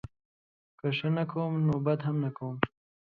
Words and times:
که 0.79 0.87
ښه 0.97 1.09
نه 1.17 1.23
کوم 1.31 1.51
نوبدهم 1.69 2.15
نه 2.23 2.29
کوم 2.37 2.55